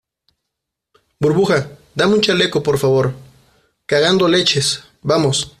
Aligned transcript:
burbuja, 1.19 1.77
dame 1.95 2.15
un 2.15 2.21
chaleco, 2.21 2.63
por 2.63 2.77
favor. 2.79 3.13
cagando 3.85 4.27
leches, 4.27 4.83
vamos. 5.03 5.47